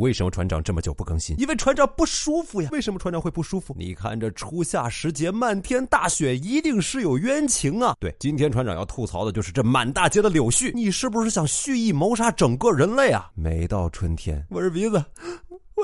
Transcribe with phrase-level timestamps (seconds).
[0.00, 1.38] 为什么船长这么久不更新？
[1.38, 2.70] 因为船长不舒服呀。
[2.72, 3.76] 为什么船长会不舒服？
[3.78, 7.94] 你看这初夏时节，漫天大雪，一定是有冤情啊。
[8.00, 10.72] 对，今天船长要吐槽的就是这满大街的柳絮。
[10.72, 13.30] 你是不是想蓄意谋杀整个人类啊？
[13.34, 15.04] 每到春天，我是鼻子。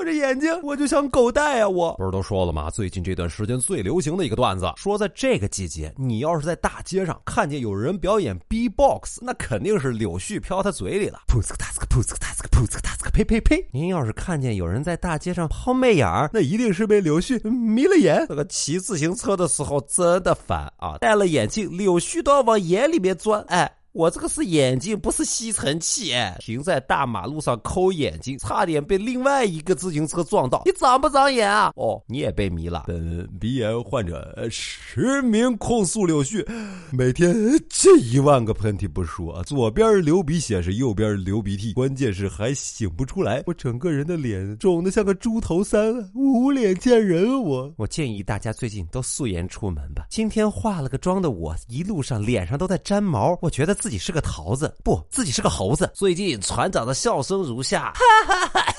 [0.07, 1.67] 我这眼睛，我就想狗带啊！
[1.67, 2.69] 我不是都说了吗？
[2.69, 11.23] 最近这段时间最流行的一个段子，说在这个季节，你要是在大街上看见有人表演 B-box，那肯定是柳絮飘他嘴里了。
[11.27, 13.67] 噗呲个哒呲个，噗呲个哒呲个，噗呲个哒呲个，呸呸呸！
[13.73, 18.25] 您要是看见有人在大街上抛媚眼儿，那一定是被柳絮迷了眼。
[18.29, 20.97] 那个骑自行车的时候真的烦啊！
[21.01, 23.69] 戴了眼镜，柳絮都要往眼里面钻，哎。
[23.97, 26.13] 我这个是眼睛，不是吸尘器。
[26.37, 30.61] 停在大马路上抠眼睛，差点被另外一个自行车撞到。
[30.65, 31.71] 你长不长眼啊？
[31.75, 32.83] 哦，你也被迷了。
[32.85, 36.45] 本鼻炎患者实名控诉柳絮，
[36.91, 37.33] 每天
[37.67, 43.41] 这一万个喷嚏不说，左边流鼻血是右边流鼻涕，关键是还醒不出来。
[43.47, 47.41] 我整个人的脸肿得像个猪头三，无脸见人。
[47.41, 50.05] 我我建议大家最近都素颜出门吧。
[50.07, 53.86] 今天化了个妆的我，一路上脸上都在粘毛，我觉得自。
[53.87, 55.89] 自己是个桃子，不，自己是个猴子。
[55.93, 57.93] 最近船长的笑声如下。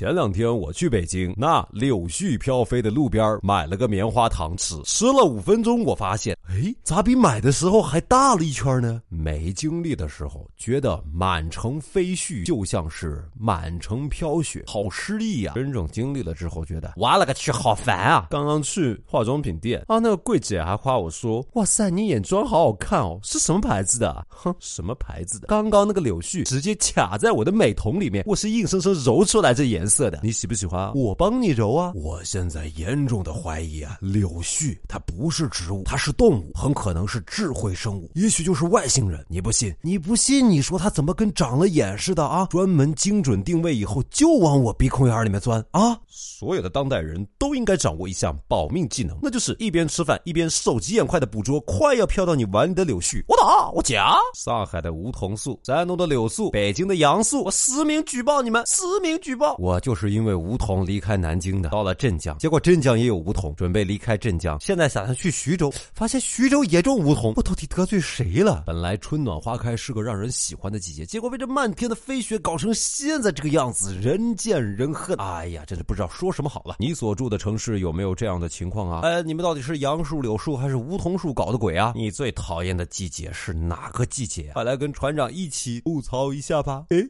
[0.00, 9.02] 前两天我去北京，那柳絮飘飞的路边买了个棉花糖吃，吃了五分钟，我发现，哎，咋比买的时候还大了一圈呢？
[9.10, 15.52] 没经历的时候觉得满城飞絮就像是满城飘雪，好诗意呀。
[15.54, 18.26] 真正经历了之后，觉得哇了个去，好烦啊！
[18.30, 25.48] 刚刚去化妆品店啊，那个柜姐还夸我说：“哇塞，你眼妆好好看哦，是什么牌子的？”哼，什么牌子的？
[25.48, 29.89] 刚刚那个柳絮直接卡在我的美瞳里面，我是硬生生揉出来这颜色。
[29.90, 30.90] 色的，你喜不喜欢？
[30.94, 31.92] 我帮你揉啊！
[31.94, 39.26] 我现在严重的怀疑啊，柳絮它不是植物，它是动物，很可能是智慧生物，也许就是外星人。
[39.28, 39.74] 你不信？
[39.82, 40.48] 你不信？
[40.48, 42.46] 你说它怎么跟长了眼似的啊？
[42.46, 45.98] 专门精准定位以后就往我鼻孔眼里面钻啊！
[46.08, 53.24] 所有的当代人都应该掌握一项保命技能，那就是一边吃饭一边手疾眼快的捕捉快要飘到你碗里的柳絮。
[53.26, 54.14] 我打，我夹。
[54.34, 59.79] 上海的梧桐树，山东的柳树，北京的杨树，我实名举报你们，实名举报我。
[59.80, 68.62] 就是因为梧桐离开南京的，到了镇江，结果镇江也有梧桐，准备离开镇江，现在打算去徐州，发现徐州也种梧桐，我到底得罪谁了？
[68.66, 75.16] 本来春暖花开是个让人喜欢的季节，结果被这漫天的飞雪搞成现在这个样子，人见人恨。
[75.18, 76.76] 哎呀，真是不知道说什么好了。
[76.78, 79.00] 你所住的城市有没有这样的情况啊？
[79.00, 81.92] 哎，你们到底是杨树、柳树还是梧桐树搞的鬼啊？
[81.96, 84.50] 你最讨厌的季节是哪个季节？
[84.52, 86.84] 快来跟船长一起吐槽一下吧！
[86.90, 87.02] 诶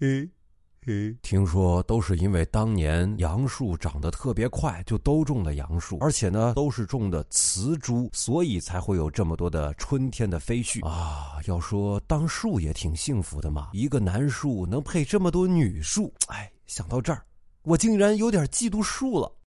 [0.00, 0.28] 诶，
[0.86, 1.16] 诶。
[1.22, 11.40] 听说都是因为当年杨树长得特别快，就都种了杨树，而且呢都是种的雌株，所以才会有这么多的春天的飞絮啊。
[11.46, 17.24] 要说当树也挺幸福的嘛，一个男树能配这么多女树，哎，想到这儿，
[17.62, 19.32] 我竟然有点嫉妒树了。